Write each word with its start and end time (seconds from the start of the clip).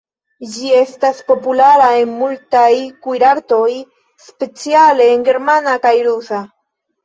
Ĝi 0.53 0.69
estas 0.77 1.19
populara 1.27 1.89
en 1.97 2.15
multaj 2.23 2.73
kuirartoj, 3.05 3.69
speciale 4.31 5.11
en 5.15 5.31
germana 5.33 5.81
kaj 5.89 5.97
rusa. 6.13 6.45